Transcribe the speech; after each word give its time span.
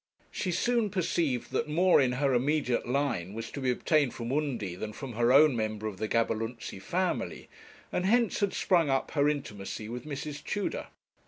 She 0.31 0.51
soon 0.51 0.89
perceived 0.89 1.51
that 1.51 1.69
more 1.69 2.01
in 2.01 2.13
her 2.13 2.33
immediate 2.33 2.87
line 2.87 3.33
was 3.35 3.51
to 3.51 3.61
be 3.61 3.69
obtained 3.69 4.15
from 4.15 4.31
Undy 4.31 4.73
than 4.73 4.93
from 4.93 5.13
her 5.13 5.31
own 5.31 5.55
member 5.55 5.85
of 5.85 5.97
the 5.97 6.07
Gaberlunzie 6.07 6.81
family, 6.81 7.49
and 7.91 8.07
hence 8.07 8.39
had 8.39 8.53
sprung 8.55 8.89
up 8.89 9.11
her 9.11 9.29
intimacy 9.29 9.89
with 9.89 10.05
Mrs. 10.07 10.43
Tudor. 10.43 10.87